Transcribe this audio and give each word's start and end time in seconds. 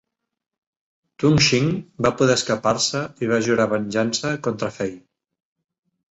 Tung 1.23 1.35
Shing 1.47 1.67
va 2.05 2.11
poder 2.21 2.37
escapar-se 2.41 3.01
i 3.25 3.29
va 3.33 3.37
jurar 3.49 3.67
venjança 3.75 4.31
contra 4.49 4.71
Fei. 4.79 4.97